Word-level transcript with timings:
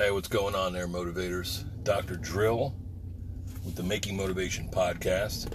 Hey, 0.00 0.10
what's 0.10 0.28
going 0.28 0.54
on 0.54 0.72
there, 0.72 0.88
motivators? 0.88 1.62
Dr. 1.84 2.16
Drill 2.16 2.74
with 3.66 3.74
the 3.74 3.82
Making 3.82 4.16
Motivation 4.16 4.66
podcast. 4.70 5.52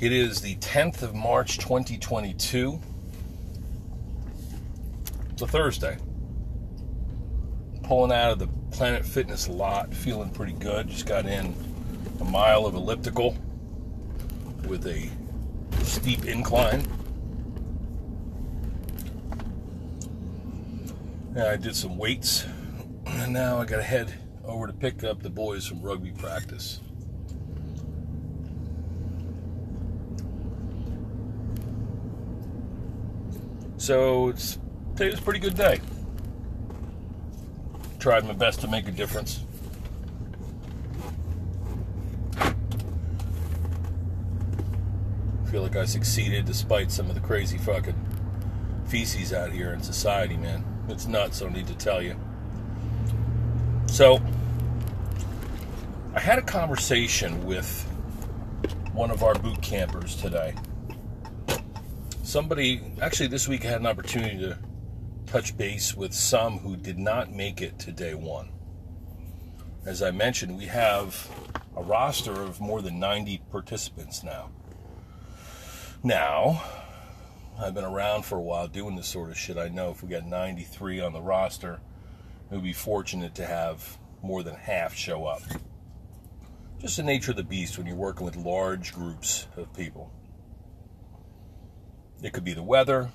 It 0.00 0.12
is 0.12 0.40
the 0.40 0.54
10th 0.58 1.02
of 1.02 1.12
March 1.12 1.58
2022. 1.58 2.80
It's 5.32 5.42
a 5.42 5.46
Thursday. 5.48 5.98
Pulling 7.82 8.12
out 8.12 8.30
of 8.30 8.38
the 8.38 8.46
Planet 8.70 9.04
Fitness 9.04 9.48
lot, 9.48 9.92
feeling 9.92 10.30
pretty 10.30 10.52
good. 10.52 10.86
Just 10.86 11.06
got 11.06 11.26
in 11.26 11.52
a 12.20 12.24
mile 12.24 12.64
of 12.64 12.76
elliptical 12.76 13.36
with 14.68 14.86
a 14.86 15.10
steep 15.82 16.26
incline. 16.26 16.86
I 21.38 21.56
did 21.56 21.76
some 21.76 21.98
weights, 21.98 22.46
and 23.04 23.32
now 23.32 23.58
I 23.58 23.66
got 23.66 23.76
to 23.76 23.82
head 23.82 24.12
over 24.44 24.66
to 24.66 24.72
pick 24.72 25.04
up 25.04 25.22
the 25.22 25.28
boys 25.28 25.66
from 25.66 25.82
rugby 25.82 26.12
practice. 26.12 26.80
So 33.76 34.28
it's 34.28 34.58
today 34.96 35.10
was 35.10 35.18
a 35.18 35.22
pretty 35.22 35.40
good 35.40 35.54
day. 35.54 35.80
Tried 37.98 38.24
my 38.24 38.32
best 38.32 38.60
to 38.60 38.68
make 38.68 38.88
a 38.88 38.92
difference. 38.92 39.44
Feel 45.50 45.62
like 45.62 45.76
I 45.76 45.84
succeeded 45.84 46.46
despite 46.46 46.90
some 46.90 47.08
of 47.08 47.14
the 47.14 47.20
crazy 47.20 47.58
fucking 47.58 47.94
feces 48.86 49.32
out 49.32 49.52
here 49.52 49.72
in 49.72 49.82
society, 49.82 50.36
man. 50.36 50.75
It's 50.88 51.06
nuts, 51.06 51.42
I 51.42 51.48
need 51.48 51.66
to 51.66 51.74
tell 51.74 52.00
you. 52.00 52.16
So, 53.86 54.20
I 56.14 56.20
had 56.20 56.38
a 56.38 56.42
conversation 56.42 57.44
with 57.44 57.82
one 58.92 59.10
of 59.10 59.22
our 59.22 59.34
boot 59.34 59.60
campers 59.60 60.16
today. 60.16 60.54
Somebody, 62.22 62.80
actually, 63.02 63.28
this 63.28 63.48
week 63.48 63.64
I 63.64 63.68
had 63.68 63.80
an 63.80 63.86
opportunity 63.86 64.38
to 64.38 64.58
touch 65.26 65.56
base 65.56 65.96
with 65.96 66.14
some 66.14 66.58
who 66.58 66.76
did 66.76 66.98
not 66.98 67.32
make 67.32 67.60
it 67.60 67.78
to 67.80 67.92
day 67.92 68.14
one. 68.14 68.50
As 69.84 70.02
I 70.02 70.10
mentioned, 70.10 70.56
we 70.56 70.66
have 70.66 71.30
a 71.76 71.82
roster 71.82 72.32
of 72.32 72.60
more 72.60 72.80
than 72.80 72.98
90 72.98 73.42
participants 73.50 74.22
now. 74.22 74.50
Now, 76.02 76.62
I've 77.58 77.72
been 77.72 77.84
around 77.84 78.26
for 78.26 78.36
a 78.36 78.42
while 78.42 78.68
doing 78.68 78.96
this 78.96 79.06
sort 79.06 79.30
of 79.30 79.38
shit. 79.38 79.56
I 79.56 79.68
know 79.68 79.90
if 79.90 80.02
we 80.02 80.10
got 80.10 80.26
93 80.26 81.00
on 81.00 81.14
the 81.14 81.22
roster, 81.22 81.80
we 82.50 82.58
would 82.58 82.64
be 82.64 82.74
fortunate 82.74 83.34
to 83.36 83.46
have 83.46 83.96
more 84.22 84.42
than 84.42 84.54
half 84.54 84.94
show 84.94 85.24
up. 85.24 85.40
Just 86.78 86.98
the 86.98 87.02
nature 87.02 87.30
of 87.30 87.38
the 87.38 87.42
beast 87.42 87.78
when 87.78 87.86
you're 87.86 87.96
working 87.96 88.26
with 88.26 88.36
large 88.36 88.92
groups 88.92 89.46
of 89.56 89.72
people. 89.72 90.12
It 92.22 92.34
could 92.34 92.44
be 92.44 92.52
the 92.52 92.62
weather, 92.62 93.10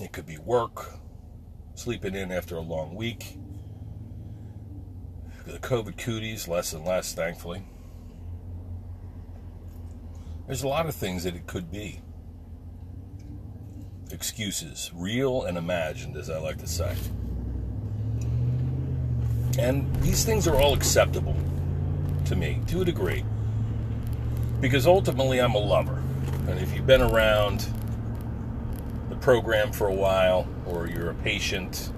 it 0.00 0.12
could 0.12 0.26
be 0.26 0.38
work, 0.38 0.94
sleeping 1.76 2.16
in 2.16 2.32
after 2.32 2.56
a 2.56 2.60
long 2.60 2.96
week. 2.96 3.38
The 5.46 5.60
COVID 5.60 5.96
cooties, 5.98 6.48
less 6.48 6.72
and 6.72 6.84
less, 6.84 7.14
thankfully. 7.14 7.62
There's 10.46 10.64
a 10.64 10.68
lot 10.68 10.86
of 10.86 10.96
things 10.96 11.22
that 11.22 11.36
it 11.36 11.46
could 11.46 11.70
be 11.70 12.00
excuses, 14.12 14.90
real 14.94 15.42
and 15.42 15.58
imagined, 15.58 16.16
as 16.16 16.30
I 16.30 16.38
like 16.38 16.58
to 16.58 16.66
say. 16.66 16.94
And 19.58 19.94
these 20.02 20.24
things 20.24 20.46
are 20.46 20.56
all 20.56 20.74
acceptable 20.74 21.36
to 22.26 22.36
me, 22.36 22.60
to 22.68 22.82
a 22.82 22.84
degree. 22.84 23.24
Because 24.60 24.86
ultimately, 24.86 25.40
I'm 25.40 25.54
a 25.54 25.58
lover. 25.58 26.02
And 26.48 26.58
if 26.58 26.74
you've 26.74 26.86
been 26.86 27.02
around 27.02 27.66
the 29.08 29.16
program 29.16 29.72
for 29.72 29.88
a 29.88 29.94
while, 29.94 30.46
or 30.66 30.86
you're 30.86 31.10
a 31.10 31.14
patient, 31.14 31.92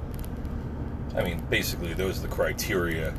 I 1.17 1.23
mean, 1.23 1.41
basically, 1.51 1.95
those 1.95 2.19
are 2.19 2.23
the 2.23 2.35
criteria. 2.35 3.15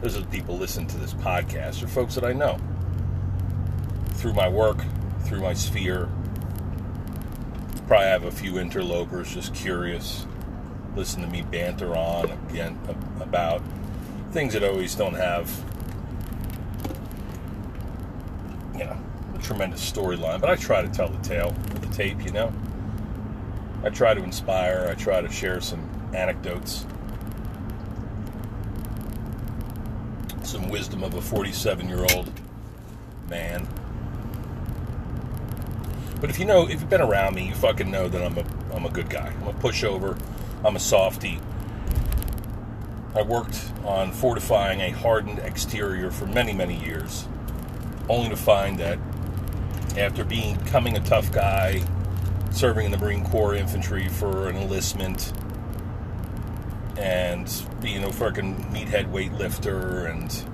Those 0.00 0.16
are 0.16 0.20
the 0.20 0.26
people 0.26 0.56
listen 0.56 0.86
to 0.88 0.98
this 0.98 1.14
podcast, 1.14 1.82
or 1.82 1.88
folks 1.88 2.14
that 2.14 2.24
I 2.24 2.32
know 2.32 2.58
through 4.14 4.32
my 4.32 4.48
work, 4.48 4.82
through 5.24 5.40
my 5.40 5.52
sphere, 5.52 6.08
Probably 7.86 8.06
have 8.06 8.24
a 8.24 8.32
few 8.32 8.58
interlopers 8.58 9.32
just 9.32 9.54
curious, 9.54 10.26
listen 10.96 11.22
to 11.22 11.28
me 11.28 11.42
banter 11.42 11.94
on 11.94 12.32
again 12.48 12.76
about 13.20 13.62
things 14.32 14.54
that 14.54 14.64
always 14.64 14.96
don't 14.96 15.14
have, 15.14 15.48
you 18.74 18.84
know, 18.84 18.98
a 19.34 19.38
tremendous 19.38 19.88
storyline. 19.88 20.40
But 20.40 20.50
I 20.50 20.56
try 20.56 20.82
to 20.82 20.88
tell 20.88 21.08
the 21.08 21.22
tale 21.22 21.50
of 21.50 21.80
the 21.80 21.94
tape, 21.94 22.24
you 22.24 22.32
know. 22.32 22.52
I 23.84 23.90
try 23.90 24.14
to 24.14 24.24
inspire. 24.24 24.88
I 24.90 24.94
try 25.00 25.20
to 25.20 25.30
share 25.30 25.60
some 25.60 25.88
anecdotes, 26.12 26.86
some 30.42 30.68
wisdom 30.70 31.04
of 31.04 31.14
a 31.14 31.22
47 31.22 31.88
year 31.88 32.04
old 32.14 32.32
man 33.28 33.68
but 36.20 36.30
if 36.30 36.38
you 36.38 36.44
know, 36.44 36.64
if 36.64 36.80
you've 36.80 36.88
been 36.88 37.00
around 37.00 37.34
me, 37.34 37.48
you 37.48 37.54
fucking 37.54 37.90
know 37.90 38.08
that 38.08 38.22
I'm 38.22 38.38
a 38.38 38.44
I'm 38.74 38.84
a 38.84 38.90
good 38.90 39.08
guy. 39.08 39.32
I'm 39.40 39.48
a 39.48 39.52
pushover. 39.52 40.18
I'm 40.64 40.76
a 40.76 40.80
softy. 40.80 41.40
I 43.14 43.22
worked 43.22 43.72
on 43.84 44.12
fortifying 44.12 44.80
a 44.80 44.90
hardened 44.90 45.38
exterior 45.38 46.10
for 46.10 46.26
many, 46.26 46.52
many 46.52 46.78
years, 46.78 47.26
only 48.08 48.28
to 48.28 48.36
find 48.36 48.78
that 48.78 48.98
after 49.96 50.24
becoming 50.24 50.96
a 50.96 51.00
tough 51.00 51.32
guy, 51.32 51.82
serving 52.50 52.86
in 52.86 52.92
the 52.92 52.98
Marine 52.98 53.24
Corps 53.24 53.54
infantry 53.54 54.08
for 54.08 54.48
an 54.48 54.56
enlistment, 54.56 55.32
and 56.98 57.50
being 57.80 58.04
a 58.04 58.12
fucking 58.12 58.56
meathead 58.72 59.10
weightlifter 59.10 60.10
and 60.10 60.44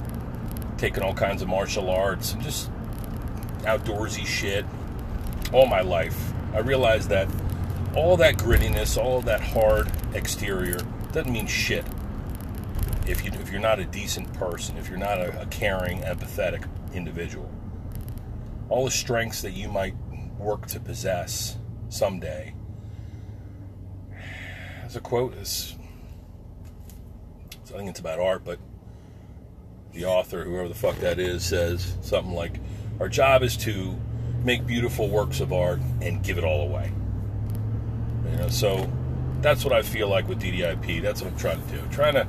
taking 0.78 1.02
all 1.02 1.14
kinds 1.14 1.42
of 1.42 1.48
martial 1.48 1.90
arts 1.90 2.32
and 2.32 2.42
just 2.42 2.70
outdoorsy 3.62 4.26
shit 4.26 4.64
all 5.52 5.66
my 5.66 5.80
life, 5.80 6.32
I 6.54 6.60
realized 6.60 7.08
that 7.10 7.28
all 7.94 8.16
that 8.16 8.36
grittiness, 8.36 8.96
all 8.96 9.20
that 9.22 9.40
hard 9.40 9.90
exterior 10.14 10.78
doesn't 11.12 11.30
mean 11.32 11.46
shit. 11.46 11.84
If 13.06 13.24
you 13.24 13.32
if 13.32 13.50
you're 13.50 13.60
not 13.60 13.78
a 13.78 13.84
decent 13.84 14.32
person, 14.32 14.76
if 14.78 14.88
you're 14.88 14.98
not 14.98 15.20
a, 15.20 15.42
a 15.42 15.46
caring, 15.46 16.00
empathetic 16.00 16.66
individual, 16.94 17.50
all 18.68 18.84
the 18.84 18.90
strengths 18.90 19.42
that 19.42 19.52
you 19.52 19.68
might 19.68 19.94
work 20.38 20.66
to 20.68 20.80
possess 20.80 21.58
someday. 21.88 22.54
As 24.84 24.96
a 24.96 25.00
quote 25.00 25.34
is, 25.34 25.74
I 27.74 27.78
think 27.78 27.90
it's 27.90 28.00
about 28.00 28.20
art, 28.20 28.42
but 28.44 28.58
the 29.92 30.04
author, 30.04 30.44
whoever 30.44 30.68
the 30.68 30.74
fuck 30.74 30.96
that 30.96 31.18
is, 31.18 31.44
says 31.44 31.96
something 32.00 32.34
like, 32.34 32.58
"Our 33.00 33.08
job 33.08 33.42
is 33.42 33.56
to 33.58 33.96
make 34.44 34.66
beautiful 34.66 35.08
works 35.08 35.40
of 35.40 35.52
art 35.52 35.80
and 36.00 36.22
give 36.22 36.38
it 36.38 36.44
all 36.44 36.62
away. 36.62 36.92
You 38.30 38.36
know, 38.36 38.48
so 38.48 38.90
that's 39.40 39.64
what 39.64 39.72
I 39.72 39.82
feel 39.82 40.08
like 40.08 40.28
with 40.28 40.40
DDIP. 40.40 41.02
That's 41.02 41.22
what 41.22 41.32
I'm 41.32 41.38
trying 41.38 41.62
to 41.66 41.68
do. 41.76 41.82
Trying 41.90 42.14
to 42.14 42.26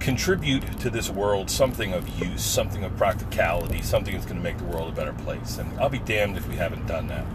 contribute 0.00 0.78
to 0.78 0.88
this 0.88 1.10
world 1.10 1.50
something 1.50 1.92
of 1.92 2.08
use, 2.20 2.44
something 2.44 2.84
of 2.84 2.96
practicality, 2.96 3.82
something 3.82 4.14
that's 4.14 4.24
going 4.24 4.36
to 4.36 4.42
make 4.42 4.56
the 4.58 4.64
world 4.64 4.88
a 4.88 4.92
better 4.92 5.12
place. 5.12 5.58
And 5.58 5.78
I'll 5.80 5.88
be 5.88 5.98
damned 5.98 6.36
if 6.36 6.48
we 6.48 6.54
haven't 6.56 6.86
done 6.86 7.08
that. 7.08 7.26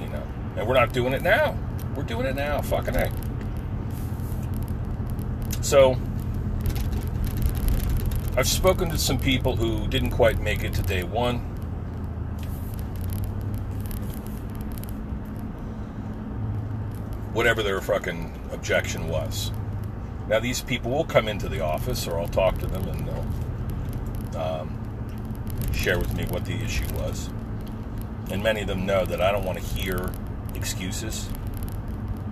You 0.00 0.08
know, 0.08 0.26
and 0.56 0.66
we're 0.66 0.74
not 0.74 0.92
doing 0.92 1.12
it 1.12 1.22
now. 1.22 1.56
We're 1.94 2.04
doing 2.04 2.26
it 2.26 2.34
now. 2.34 2.62
Fucking 2.62 2.96
A. 2.96 3.12
So, 5.60 5.96
I've 8.34 8.48
spoken 8.48 8.88
to 8.88 8.96
some 8.96 9.18
people 9.18 9.56
who 9.56 9.86
didn't 9.88 10.10
quite 10.10 10.40
make 10.40 10.64
it 10.64 10.72
to 10.74 10.82
day 10.82 11.02
one. 11.02 11.51
Whatever 17.32 17.62
their 17.62 17.80
fucking 17.80 18.32
objection 18.52 19.08
was. 19.08 19.50
Now, 20.28 20.38
these 20.38 20.60
people 20.60 20.90
will 20.90 21.04
come 21.04 21.28
into 21.28 21.48
the 21.48 21.60
office, 21.60 22.06
or 22.06 22.18
I'll 22.18 22.28
talk 22.28 22.58
to 22.58 22.66
them 22.66 22.88
and 22.88 23.06
they'll 23.06 24.40
um, 24.40 25.72
share 25.72 25.98
with 25.98 26.14
me 26.14 26.24
what 26.26 26.44
the 26.44 26.54
issue 26.54 26.86
was. 26.94 27.28
And 28.30 28.42
many 28.42 28.62
of 28.62 28.68
them 28.68 28.86
know 28.86 29.04
that 29.04 29.20
I 29.20 29.32
don't 29.32 29.44
want 29.44 29.58
to 29.58 29.64
hear 29.64 30.10
excuses 30.54 31.28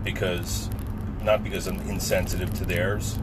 because, 0.04 0.70
not 1.22 1.42
because 1.42 1.66
I'm 1.66 1.80
insensitive 1.80 2.54
to 2.54 2.64
theirs, 2.64 3.18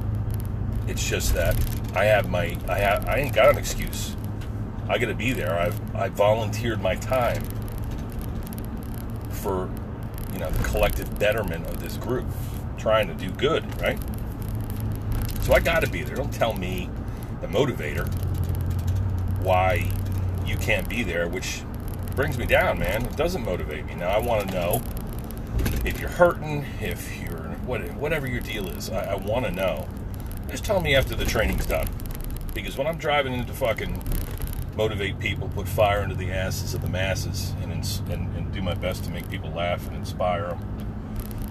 it's 0.88 1.08
just 1.08 1.34
that 1.34 1.56
I 1.96 2.06
have 2.06 2.30
my, 2.30 2.58
I, 2.68 2.78
have, 2.80 3.08
I 3.08 3.18
ain't 3.18 3.34
got 3.34 3.50
an 3.50 3.58
excuse. 3.58 4.16
I 4.90 4.98
got 4.98 5.08
to 5.08 5.16
be 5.16 5.34
there. 5.34 5.58
I've, 5.58 5.96
I 5.96 6.10
volunteered 6.10 6.82
my 6.82 6.96
time 6.96 7.44
for 9.32 9.70
you 10.38 10.44
know, 10.44 10.52
the 10.52 10.64
collective 10.66 11.18
betterment 11.18 11.66
of 11.66 11.82
this 11.82 11.98
group, 11.98 12.28
trying 12.78 13.08
to 13.08 13.16
do 13.16 13.32
good, 13.32 13.64
right? 13.82 13.98
So 15.42 15.54
I 15.54 15.60
got 15.60 15.84
to 15.84 15.90
be 15.90 16.04
there. 16.04 16.16
Don't 16.16 16.32
tell 16.32 16.54
me, 16.54 16.92
the 17.42 17.48
motivator, 17.48 18.08
why 19.42 19.90
you 20.46 20.58
can't 20.58 20.88
be 20.88 21.02
there, 21.02 21.28
which 21.28 21.64
brings 22.16 22.38
me 22.38 22.46
down, 22.46 22.78
man. 22.78 23.04
It 23.06 23.18
doesn't 23.18 23.44
motivate 23.44 23.88
me. 23.88 23.96
Now 23.96 24.10
I 24.10 24.20
want 24.20 24.48
to 24.48 24.54
know 24.54 24.82
if 25.84 26.00
you're 26.00 26.10
hurting, 26.10 26.66
if 26.82 27.20
you're 27.20 27.56
what, 27.66 27.82
whatever 27.96 28.28
your 28.28 28.42
deal 28.42 28.68
is. 28.68 28.92
I, 28.92 29.14
I 29.14 29.16
want 29.16 29.46
to 29.46 29.52
know. 29.52 29.88
Just 30.52 30.66
tell 30.66 30.82
me 30.82 30.96
after 30.96 31.16
the 31.16 31.26
training's 31.26 31.66
done, 31.66 31.90
because 32.54 32.78
when 32.78 32.86
I'm 32.86 32.98
driving 32.98 33.34
into 33.34 33.54
fucking 33.54 34.04
motivate 34.78 35.18
people, 35.18 35.50
put 35.50 35.68
fire 35.68 36.04
into 36.04 36.16
the 36.16 36.32
asses 36.32 36.76
of 36.76 36.84
the 36.84 36.88
masses, 36.88 37.56
and, 37.64 37.74
and, 37.74 38.38
and 38.38 38.52
do 38.54 38.62
my 38.62 38.76
best 38.76 39.04
to 39.04 39.10
make 39.10 39.28
people 39.28 39.50
laugh 39.50 39.86
and 39.88 39.96
inspire 39.96 40.50
them. 40.50 40.60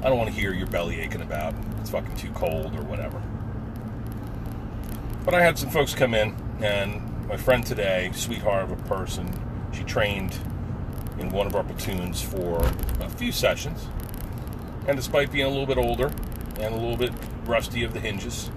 I 0.00 0.08
don't 0.08 0.17
want 0.17 0.31
to 0.31 0.40
hear 0.40 0.55
your 0.55 0.69
belly 0.69 1.00
aching 1.00 1.20
about 1.20 1.52
it's 1.81 1.90
fucking 1.90 2.17
too 2.17 2.31
cold 2.31 2.76
or 2.76 2.82
whatever. 2.82 3.20
But 5.25 5.34
I 5.34 5.43
had 5.43 5.58
some 5.58 5.70
folks 5.70 5.93
come 5.93 6.14
in, 6.14 6.37
and 6.61 7.26
my 7.26 7.37
friend 7.37 7.67
today, 7.67 8.12
sweetheart 8.14 8.62
of 8.62 8.70
a 8.70 8.76
person, 8.84 9.29
she 9.72 9.82
trained 9.82 10.38
in 11.19 11.31
one 11.31 11.49
of 11.49 11.56
our 11.56 11.64
platoons 11.64 12.22
for 12.22 12.64
a 13.00 13.08
few 13.08 13.32
sessions. 13.32 13.88
And 14.87 14.96
despite 14.96 15.32
being 15.32 15.46
a 15.46 15.49
little 15.49 15.67
bit 15.67 15.79
older 15.79 16.12
and 16.61 16.72
a 16.72 16.76
little 16.76 16.96
bit 16.96 17.12
rusty 17.44 17.82
of 17.82 17.93
the 17.93 17.99
hinges, 17.99 18.50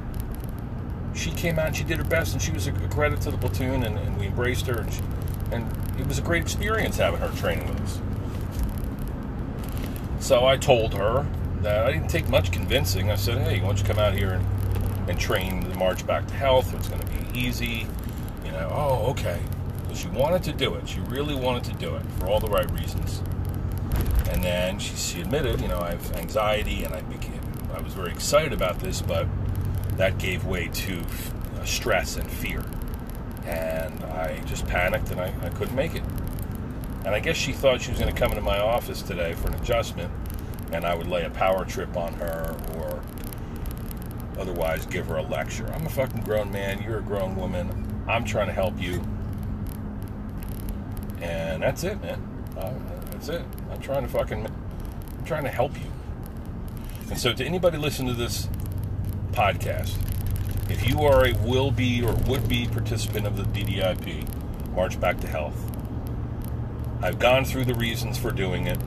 she 1.19 1.31
came 1.31 1.59
out 1.59 1.67
and 1.67 1.75
she 1.75 1.83
did 1.83 1.97
her 1.97 2.03
best, 2.03 2.33
and 2.33 2.41
she 2.41 2.51
was 2.51 2.67
a 2.67 2.71
credit 2.71 3.21
to 3.21 3.31
the 3.31 3.37
platoon, 3.37 3.83
and, 3.83 3.97
and 3.97 4.17
we 4.17 4.27
embraced 4.27 4.67
her, 4.67 4.79
and, 4.79 4.93
she, 4.93 5.01
and 5.51 5.69
it 5.99 6.07
was 6.07 6.17
a 6.17 6.21
great 6.21 6.41
experience 6.41 6.97
having 6.97 7.19
her 7.19 7.29
training 7.37 7.67
with 7.67 7.81
us. 7.81 7.99
So 10.25 10.45
I 10.45 10.57
told 10.57 10.93
her 10.93 11.25
that 11.61 11.85
I 11.85 11.91
didn't 11.91 12.09
take 12.09 12.29
much 12.29 12.51
convincing. 12.51 13.11
I 13.11 13.15
said, 13.15 13.37
"Hey, 13.39 13.59
why 13.59 13.67
don't 13.67 13.79
you 13.79 13.85
come 13.85 13.99
out 13.99 14.13
here 14.13 14.31
and, 14.31 15.09
and 15.09 15.19
train 15.19 15.67
the 15.67 15.75
March 15.75 16.05
Back 16.05 16.27
to 16.27 16.33
Health? 16.33 16.73
It's 16.73 16.87
going 16.87 17.01
to 17.01 17.07
be 17.07 17.39
easy." 17.39 17.87
You 18.45 18.51
know, 18.51 18.69
oh, 18.71 19.11
okay. 19.11 19.39
So 19.89 19.95
she 19.95 20.07
wanted 20.09 20.43
to 20.43 20.53
do 20.53 20.75
it. 20.75 20.87
She 20.87 20.99
really 21.01 21.35
wanted 21.35 21.63
to 21.65 21.73
do 21.73 21.95
it 21.95 22.03
for 22.17 22.27
all 22.27 22.39
the 22.39 22.47
right 22.47 22.69
reasons. 22.71 23.21
And 24.29 24.43
then 24.43 24.79
she, 24.79 24.95
she 24.95 25.21
admitted, 25.21 25.59
you 25.61 25.67
know, 25.67 25.79
I 25.79 25.91
have 25.91 26.15
anxiety, 26.15 26.83
and 26.83 26.93
I 26.93 27.01
became, 27.01 27.41
I 27.73 27.81
was 27.81 27.93
very 27.93 28.11
excited 28.11 28.53
about 28.53 28.79
this, 28.79 29.01
but 29.01 29.27
that 29.99 30.17
gave 30.17 30.45
way 30.45 30.69
to 30.69 31.01
uh, 31.01 31.65
stress 31.65 32.15
and 32.15 32.31
fear. 32.31 32.63
And 33.43 34.01
I 34.05 34.39
just 34.45 34.65
panicked 34.65 35.11
and 35.11 35.19
I, 35.19 35.33
I 35.43 35.49
couldn't 35.49 35.75
make 35.75 35.93
it. 35.93 36.03
And 37.03 37.09
I 37.09 37.19
guess 37.19 37.35
she 37.35 37.51
thought 37.51 37.81
she 37.81 37.91
was 37.91 37.99
going 37.99 38.11
to 38.11 38.17
come 38.17 38.31
into 38.31 38.41
my 38.41 38.59
office 38.59 39.01
today 39.01 39.33
for 39.33 39.49
an 39.49 39.55
adjustment 39.55 40.09
and 40.71 40.85
I 40.85 40.95
would 40.95 41.07
lay 41.07 41.25
a 41.25 41.29
power 41.29 41.65
trip 41.65 41.97
on 41.97 42.13
her 42.13 42.55
or 42.77 43.03
otherwise 44.39 44.85
give 44.85 45.07
her 45.07 45.17
a 45.17 45.21
lecture. 45.21 45.69
I'm 45.73 45.85
a 45.85 45.89
fucking 45.89 46.21
grown 46.21 46.49
man. 46.49 46.81
You're 46.81 46.99
a 46.99 47.03
grown 47.03 47.35
woman. 47.35 48.05
I'm 48.07 48.23
trying 48.23 48.47
to 48.47 48.53
help 48.53 48.79
you. 48.81 49.03
And 51.21 51.61
that's 51.61 51.83
it, 51.83 52.01
man. 52.01 52.25
Uh, 52.57 52.73
that's 53.11 53.27
it. 53.27 53.43
I'm 53.69 53.81
trying 53.81 54.03
to 54.03 54.07
fucking, 54.07 54.45
I'm 54.47 55.25
trying 55.25 55.43
to 55.43 55.49
help 55.49 55.75
you. 55.75 55.91
And 57.09 57.19
so, 57.19 57.33
to 57.33 57.43
anybody 57.43 57.77
listening 57.77 58.13
to 58.13 58.17
this 58.17 58.47
podcast. 59.31 59.97
If 60.69 60.87
you 60.87 61.03
are 61.03 61.25
a 61.25 61.33
will 61.33 61.71
be 61.71 62.03
or 62.03 62.13
would 62.27 62.47
be 62.47 62.67
participant 62.67 63.25
of 63.25 63.37
the 63.37 63.43
DDIP, 63.43 64.25
March 64.75 64.99
Back 64.99 65.19
to 65.21 65.27
Health, 65.27 65.55
I've 67.01 67.17
gone 67.17 67.45
through 67.45 67.65
the 67.65 67.73
reasons 67.73 68.17
for 68.17 68.31
doing 68.31 68.67
it. 68.67 68.77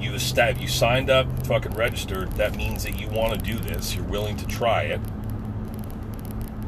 You 0.00 0.12
have 0.12 0.58
you 0.60 0.68
signed 0.68 1.10
up, 1.10 1.26
fucking 1.46 1.74
registered. 1.74 2.32
That 2.32 2.56
means 2.56 2.84
that 2.84 2.98
you 2.98 3.08
want 3.08 3.34
to 3.34 3.38
do 3.38 3.58
this. 3.58 3.94
You're 3.94 4.04
willing 4.04 4.36
to 4.38 4.46
try 4.46 4.82
it. 4.82 5.00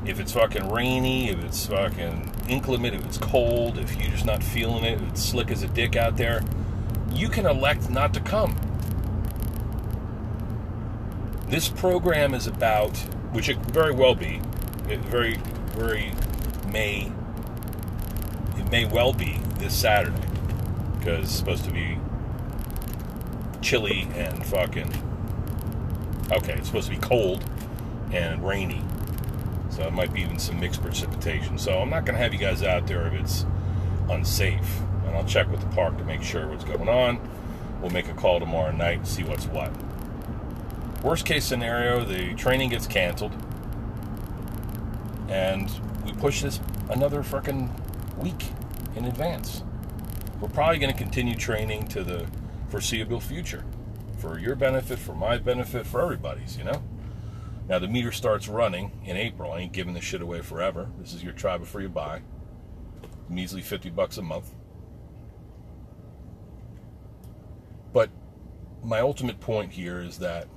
If 0.04 0.20
it's 0.20 0.32
fucking 0.32 0.68
rainy, 0.70 1.30
if 1.30 1.42
it's 1.44 1.66
fucking 1.66 2.32
inclement, 2.48 2.94
if 2.94 3.04
it's 3.04 3.18
cold, 3.18 3.78
if 3.78 3.96
you're 3.96 4.10
just 4.10 4.26
not 4.26 4.42
feeling 4.42 4.84
it, 4.84 5.00
if 5.00 5.08
it's 5.08 5.22
slick 5.22 5.50
as 5.50 5.62
a 5.62 5.68
dick 5.68 5.96
out 5.96 6.16
there, 6.16 6.42
you 7.12 7.28
can 7.28 7.46
elect 7.46 7.90
not 7.90 8.12
to 8.14 8.20
come. 8.20 8.56
This 11.48 11.70
program 11.70 12.34
is 12.34 12.46
about, 12.46 12.94
which 13.32 13.48
it 13.48 13.56
very 13.56 13.94
well 13.94 14.14
be, 14.14 14.42
it 14.86 15.00
very, 15.00 15.36
very 15.68 16.12
may, 16.70 17.10
it 18.58 18.70
may 18.70 18.84
well 18.84 19.14
be 19.14 19.40
this 19.58 19.74
Saturday, 19.74 20.28
because 20.98 21.24
it's 21.24 21.32
supposed 21.32 21.64
to 21.64 21.70
be 21.70 21.98
chilly 23.62 24.06
and 24.14 24.44
fucking, 24.44 24.92
okay, 26.30 26.52
it's 26.52 26.66
supposed 26.66 26.90
to 26.90 26.94
be 26.94 27.00
cold 27.00 27.42
and 28.12 28.46
rainy. 28.46 28.82
So 29.70 29.84
it 29.84 29.94
might 29.94 30.12
be 30.12 30.20
even 30.20 30.38
some 30.38 30.60
mixed 30.60 30.82
precipitation. 30.82 31.56
So 31.56 31.78
I'm 31.78 31.88
not 31.88 32.04
going 32.04 32.16
to 32.16 32.22
have 32.22 32.34
you 32.34 32.38
guys 32.38 32.62
out 32.62 32.86
there 32.86 33.06
if 33.06 33.14
it's 33.14 33.46
unsafe. 34.10 34.80
And 35.06 35.16
I'll 35.16 35.24
check 35.24 35.50
with 35.50 35.60
the 35.60 35.68
park 35.68 35.96
to 35.96 36.04
make 36.04 36.22
sure 36.22 36.46
what's 36.46 36.64
going 36.64 36.90
on. 36.90 37.26
We'll 37.80 37.90
make 37.90 38.08
a 38.08 38.14
call 38.14 38.38
tomorrow 38.38 38.72
night 38.72 38.98
and 38.98 39.08
see 39.08 39.22
what's 39.22 39.46
what. 39.46 39.72
Worst 41.02 41.24
case 41.24 41.44
scenario, 41.44 42.04
the 42.04 42.34
training 42.34 42.70
gets 42.70 42.88
canceled, 42.88 43.32
and 45.28 45.70
we 46.04 46.12
push 46.12 46.42
this 46.42 46.60
another 46.90 47.22
freaking 47.22 47.70
week 48.18 48.46
in 48.96 49.04
advance. 49.04 49.62
We're 50.40 50.48
probably 50.48 50.78
going 50.78 50.92
to 50.92 50.98
continue 50.98 51.36
training 51.36 51.86
to 51.88 52.02
the 52.02 52.26
foreseeable 52.68 53.20
future 53.20 53.64
for 54.18 54.40
your 54.40 54.56
benefit, 54.56 54.98
for 54.98 55.14
my 55.14 55.38
benefit, 55.38 55.86
for 55.86 56.02
everybody's, 56.02 56.58
you 56.58 56.64
know? 56.64 56.82
Now, 57.68 57.78
the 57.78 57.86
meter 57.86 58.10
starts 58.10 58.48
running 58.48 58.90
in 59.04 59.16
April. 59.16 59.52
I 59.52 59.60
ain't 59.60 59.72
giving 59.72 59.94
this 59.94 60.04
shit 60.04 60.20
away 60.20 60.40
forever. 60.40 60.88
This 60.98 61.12
is 61.12 61.22
your 61.22 61.32
try 61.32 61.58
before 61.58 61.80
you 61.80 61.88
buy. 61.88 62.22
Measly 63.28 63.62
50 63.62 63.90
bucks 63.90 64.16
a 64.16 64.22
month. 64.22 64.52
But 67.92 68.10
my 68.82 69.00
ultimate 69.00 69.38
point 69.38 69.72
here 69.72 70.00
is 70.00 70.18
that 70.18 70.48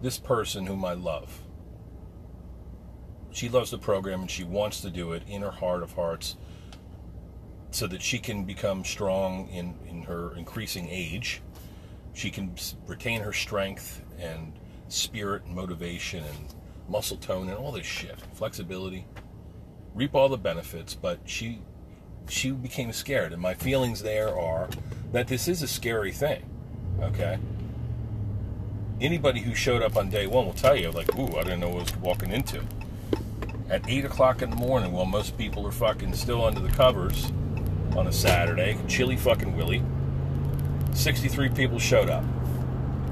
this 0.00 0.18
person 0.18 0.66
whom 0.66 0.84
I 0.84 0.94
love. 0.94 1.42
She 3.30 3.48
loves 3.48 3.70
the 3.70 3.78
program 3.78 4.22
and 4.22 4.30
she 4.30 4.44
wants 4.44 4.80
to 4.80 4.90
do 4.90 5.12
it 5.12 5.22
in 5.28 5.42
her 5.42 5.50
heart 5.50 5.82
of 5.82 5.92
hearts 5.92 6.36
so 7.70 7.86
that 7.86 8.00
she 8.00 8.18
can 8.18 8.44
become 8.44 8.84
strong 8.84 9.48
in, 9.48 9.74
in 9.86 10.02
her 10.02 10.34
increasing 10.36 10.88
age. 10.88 11.42
She 12.14 12.30
can 12.30 12.54
retain 12.86 13.20
her 13.20 13.32
strength 13.32 14.02
and 14.18 14.54
spirit 14.88 15.44
and 15.44 15.54
motivation 15.54 16.24
and 16.24 16.54
muscle 16.88 17.18
tone 17.18 17.48
and 17.48 17.58
all 17.58 17.72
this 17.72 17.84
shit, 17.84 18.18
flexibility, 18.32 19.06
reap 19.94 20.14
all 20.14 20.28
the 20.28 20.38
benefits, 20.38 20.94
but 20.94 21.18
she 21.24 21.60
she 22.28 22.50
became 22.50 22.92
scared 22.92 23.32
and 23.32 23.40
my 23.40 23.54
feelings 23.54 24.02
there 24.02 24.36
are 24.36 24.68
that 25.12 25.28
this 25.28 25.46
is 25.46 25.62
a 25.62 25.68
scary 25.68 26.12
thing. 26.12 26.42
Okay? 27.00 27.38
Anybody 29.00 29.40
who 29.40 29.54
showed 29.54 29.82
up 29.82 29.96
on 29.96 30.10
day 30.10 30.26
one 30.26 30.46
will 30.46 30.52
tell 30.52 30.76
you, 30.76 30.90
like, 30.90 31.14
ooh, 31.18 31.36
I 31.36 31.42
didn't 31.42 31.60
know 31.60 31.68
what 31.68 31.78
I 31.78 31.82
was 31.82 31.96
walking 31.96 32.30
into. 32.30 32.62
At 33.68 33.88
8 33.88 34.04
o'clock 34.04 34.42
in 34.42 34.50
the 34.50 34.56
morning, 34.56 34.92
while 34.92 35.06
most 35.06 35.36
people 35.36 35.66
are 35.66 35.72
fucking 35.72 36.14
still 36.14 36.44
under 36.44 36.60
the 36.60 36.70
covers 36.70 37.32
on 37.96 38.06
a 38.06 38.12
Saturday, 38.12 38.78
chilly 38.88 39.16
fucking 39.16 39.56
Willie, 39.56 39.82
63 40.92 41.50
people 41.50 41.78
showed 41.78 42.08
up 42.08 42.24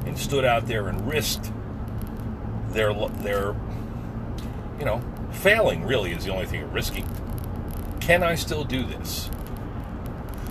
and 0.06 0.18
stood 0.18 0.44
out 0.44 0.66
there 0.66 0.88
and 0.88 1.06
risked 1.06 1.52
their, 2.68 2.94
their 3.22 3.54
you 4.78 4.84
know, 4.84 5.02
failing 5.32 5.84
really 5.84 6.12
is 6.12 6.24
the 6.24 6.32
only 6.32 6.46
thing 6.46 6.70
risking. 6.72 7.06
Can 8.00 8.22
I 8.22 8.34
still 8.34 8.64
do 8.64 8.84
this? 8.84 9.30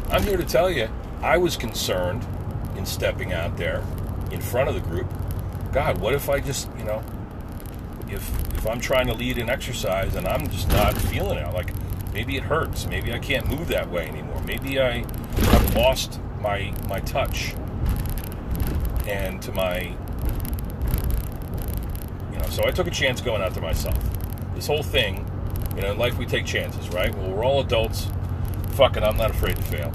I'm 0.09 0.23
here 0.23 0.37
to 0.37 0.43
tell 0.43 0.69
you, 0.69 0.89
I 1.21 1.37
was 1.37 1.55
concerned 1.55 2.25
in 2.75 2.85
stepping 2.85 3.33
out 3.33 3.57
there 3.57 3.83
in 4.31 4.41
front 4.41 4.67
of 4.69 4.75
the 4.75 4.81
group 4.81 5.07
God, 5.73 5.99
what 5.99 6.13
if 6.13 6.29
I 6.29 6.39
just, 6.39 6.69
you 6.77 6.83
know, 6.83 7.03
if 8.07 8.53
if 8.53 8.67
I'm 8.67 8.79
trying 8.79 9.07
to 9.07 9.13
lead 9.13 9.39
an 9.39 9.49
exercise 9.49 10.15
and 10.15 10.27
I'm 10.27 10.47
just 10.49 10.69
not 10.69 10.95
feeling 10.95 11.39
it, 11.39 11.53
like 11.53 11.73
maybe 12.13 12.37
it 12.37 12.43
hurts, 12.43 12.85
maybe 12.85 13.11
I 13.11 13.17
can't 13.17 13.47
move 13.49 13.67
that 13.69 13.89
way 13.89 14.07
anymore, 14.07 14.39
maybe 14.45 14.79
I 14.79 14.99
have 14.99 15.75
lost 15.75 16.19
my 16.39 16.73
my 16.87 16.99
touch 16.99 17.55
and 19.07 19.41
to 19.41 19.51
my 19.51 19.95
you 22.31 22.39
know, 22.39 22.45
so 22.49 22.65
I 22.65 22.71
took 22.71 22.85
a 22.85 22.91
chance 22.91 23.19
going 23.19 23.41
out 23.41 23.53
there 23.55 23.63
myself. 23.63 23.97
This 24.53 24.67
whole 24.67 24.83
thing, 24.83 25.29
you 25.75 25.81
know, 25.81 25.91
in 25.91 25.97
life 25.97 26.19
we 26.19 26.27
take 26.27 26.45
chances, 26.45 26.87
right? 26.89 27.13
Well, 27.15 27.31
we're 27.31 27.43
all 27.43 27.61
adults. 27.61 28.07
Fuck 28.73 28.95
it, 28.95 29.03
I'm 29.03 29.17
not 29.17 29.31
afraid 29.31 29.55
to 29.55 29.63
fail. 29.63 29.91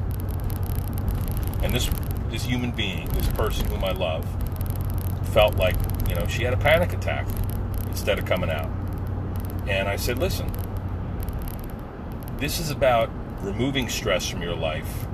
And 1.62 1.72
this 1.72 1.88
this 2.30 2.44
human 2.44 2.72
being, 2.72 3.08
this 3.10 3.28
person 3.28 3.66
whom 3.68 3.84
I 3.84 3.92
love, 3.92 4.26
felt 5.38 5.54
like, 5.54 5.76
you 6.08 6.16
know, 6.16 6.26
she 6.26 6.42
had 6.42 6.52
a 6.52 6.56
panic 6.56 6.92
attack 6.92 7.24
instead 7.86 8.18
of 8.18 8.26
coming 8.26 8.50
out. 8.50 8.68
And 9.68 9.88
I 9.88 9.94
said, 9.94 10.18
listen, 10.18 10.50
this 12.38 12.58
is 12.58 12.72
about 12.72 13.08
removing 13.40 13.88
stress 13.88 14.28
from 14.28 14.42
your 14.42 14.56
life, 14.56 15.06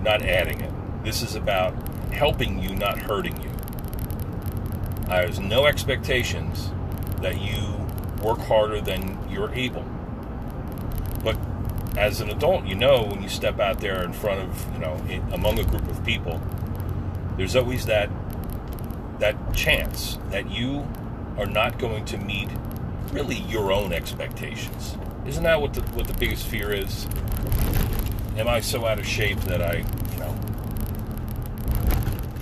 not 0.00 0.22
adding 0.22 0.62
it. 0.62 0.72
This 1.04 1.20
is 1.20 1.34
about 1.34 1.74
helping 2.10 2.62
you, 2.62 2.74
not 2.74 2.98
hurting 2.98 3.36
you. 3.42 3.50
Have 5.08 5.38
no 5.38 5.66
expectations 5.66 6.70
that 7.20 7.42
you 7.42 7.60
work 8.24 8.38
harder 8.38 8.80
than 8.80 9.18
you're 9.30 9.52
able. 9.52 9.84
But 11.22 11.36
as 11.98 12.22
an 12.22 12.30
adult, 12.30 12.64
you 12.64 12.74
know 12.74 13.02
when 13.02 13.22
you 13.22 13.28
step 13.28 13.60
out 13.60 13.80
there 13.80 14.02
in 14.02 14.14
front 14.14 14.48
of, 14.48 14.72
you 14.72 14.78
know, 14.78 14.94
among 15.34 15.58
a 15.58 15.64
group 15.64 15.86
of 15.90 16.02
people, 16.06 16.40
there's 17.36 17.54
always 17.54 17.84
that 17.84 18.08
that 19.20 19.54
chance 19.54 20.18
that 20.30 20.50
you 20.50 20.86
are 21.38 21.46
not 21.46 21.78
going 21.78 22.04
to 22.06 22.18
meet 22.18 22.48
really 23.12 23.36
your 23.36 23.72
own 23.72 23.92
expectations. 23.92 24.96
Isn't 25.26 25.44
that 25.44 25.60
what 25.60 25.74
the 25.74 25.82
what 25.92 26.06
the 26.06 26.14
biggest 26.14 26.46
fear 26.46 26.72
is? 26.72 27.06
Am 28.36 28.48
I 28.48 28.60
so 28.60 28.86
out 28.86 28.98
of 28.98 29.06
shape 29.06 29.38
that 29.42 29.60
I, 29.60 29.84
you 30.12 30.18
know, 30.18 30.34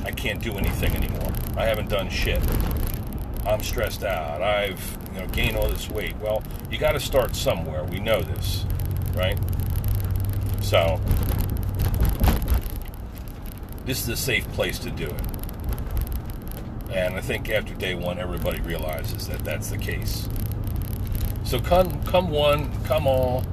I 0.05 0.13
can't 0.13 0.41
do 0.41 0.53
anything 0.53 0.95
anymore? 0.95 1.33
I 1.57 1.65
haven't 1.65 1.89
done 1.89 2.09
shit. 2.09 2.41
I'm 3.45 3.63
stressed 3.63 4.05
out. 4.05 4.43
I've, 4.43 4.99
you 5.13 5.21
know, 5.21 5.27
gained 5.29 5.57
all 5.57 5.69
this 5.69 5.91
weight. 5.91 6.17
Well, 6.19 6.43
you 6.71 6.79
got 6.79 6.93
to 6.93 7.01
start 7.01 7.35
somewhere. 7.35 7.83
We 7.83 7.99
know 7.99 8.21
this, 8.21 8.65
right? 9.15 9.39
So, 10.61 11.01
this 13.87 14.03
is 14.03 14.09
a 14.09 14.17
safe 14.17 14.47
place 14.53 14.79
to 14.81 14.91
do 14.91 15.07
it. 15.07 15.38
And 16.91 17.17
I 17.17 17.21
think 17.21 17.51
after 17.51 17.75
day 17.75 17.95
one, 17.95 18.19
everybody 18.19 18.61
realizes 18.61 19.27
that 19.29 19.45
that's 19.45 19.71
the 19.71 19.79
case. 19.79 20.29
So 21.45 21.61
come, 21.61 22.03
come 22.05 22.31
one, 22.31 22.73
come 22.85 23.07
all. 23.07 23.45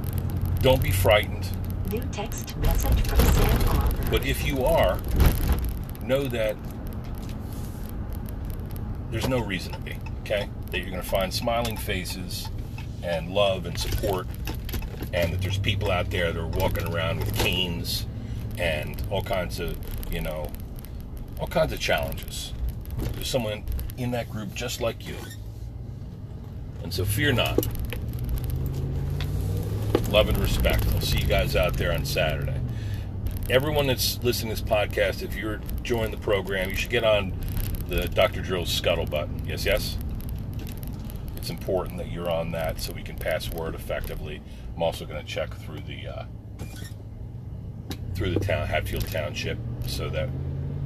Don't 0.59 0.81
be 0.81 0.91
frightened. 0.91 1.47
New 1.91 2.01
text 2.11 2.57
message 2.57 3.01
from 3.07 3.19
Sam 3.19 3.69
Arbor. 3.69 4.07
But 4.09 4.25
if 4.25 4.45
you 4.45 4.65
are, 4.65 4.99
know 6.01 6.23
that 6.25 6.55
there's 9.11 9.27
no 9.27 9.39
reason 9.39 9.73
to 9.73 9.79
be. 9.79 9.95
Okay, 10.21 10.49
that 10.71 10.79
you're 10.79 10.89
going 10.89 11.01
to 11.01 11.07
find 11.07 11.31
smiling 11.33 11.77
faces 11.77 12.49
and 13.03 13.31
love 13.31 13.65
and 13.67 13.77
support, 13.77 14.27
and 15.13 15.31
that 15.31 15.41
there's 15.41 15.59
people 15.59 15.91
out 15.91 16.09
there 16.09 16.31
that 16.33 16.39
are 16.39 16.47
walking 16.47 16.87
around 16.91 17.19
with 17.19 17.33
canes 17.37 18.07
and 18.57 19.01
all 19.11 19.21
kinds 19.21 19.59
of, 19.59 19.77
you 20.11 20.21
know, 20.21 20.51
all 21.39 21.47
kinds 21.47 21.71
of 21.71 21.79
challenges. 21.79 22.53
There's 22.97 23.29
someone 23.29 23.63
in 23.97 24.11
that 24.11 24.29
group 24.29 24.53
just 24.53 24.81
like 24.81 25.07
you. 25.07 25.15
And 26.83 26.93
so 26.93 27.05
fear 27.05 27.31
not. 27.31 27.57
Love 30.09 30.29
and 30.29 30.37
respect. 30.37 30.85
I'll 30.93 31.01
see 31.01 31.19
you 31.19 31.27
guys 31.27 31.55
out 31.55 31.73
there 31.73 31.91
on 31.91 32.05
Saturday. 32.05 32.59
Everyone 33.49 33.87
that's 33.87 34.21
listening 34.23 34.55
to 34.55 34.61
this 34.61 34.71
podcast, 34.71 35.21
if 35.21 35.35
you're 35.35 35.61
joining 35.83 36.11
the 36.11 36.17
program, 36.17 36.69
you 36.69 36.75
should 36.75 36.89
get 36.89 37.03
on 37.03 37.33
the 37.87 38.07
Dr. 38.07 38.41
Drill's 38.41 38.81
scuttlebutt. 38.81 39.47
Yes, 39.47 39.65
yes? 39.65 39.97
It's 41.35 41.49
important 41.49 41.97
that 41.97 42.11
you're 42.11 42.29
on 42.29 42.51
that 42.51 42.81
so 42.81 42.91
we 42.93 43.03
can 43.03 43.17
pass 43.17 43.51
word 43.51 43.75
effectively. 43.75 44.41
I'm 44.75 44.81
also 44.81 45.05
going 45.05 45.23
to 45.23 45.27
check 45.27 45.53
through 45.53 45.81
the 45.81 46.07
uh, 46.07 46.25
through 48.15 48.31
the 48.31 48.39
town 48.39 48.65
Hatfield 48.65 49.07
Township 49.07 49.59
so 49.85 50.09
that 50.09 50.29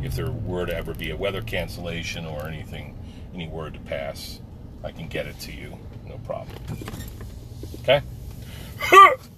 if 0.03 0.15
there 0.15 0.31
were 0.31 0.65
to 0.65 0.75
ever 0.75 0.93
be 0.93 1.11
a 1.11 1.15
weather 1.17 1.41
cancellation 1.41 2.25
or 2.25 2.47
anything, 2.47 2.97
any 3.33 3.47
word 3.47 3.73
to 3.73 3.79
pass, 3.81 4.39
I 4.83 4.91
can 4.91 5.07
get 5.07 5.27
it 5.27 5.39
to 5.41 5.51
you. 5.51 5.77
No 6.07 6.17
problem. 6.19 6.57
Okay? 7.81 8.01